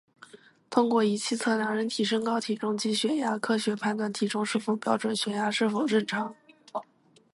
[0.71, 6.35] 通过仪器测量人体身高、体重及血压，科学判断体重是否标准、血压是否正常